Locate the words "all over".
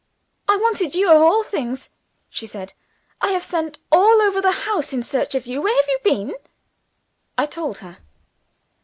3.91-4.41